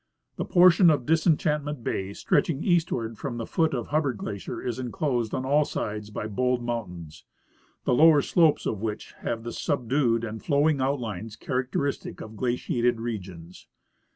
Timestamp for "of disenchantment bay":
0.89-2.11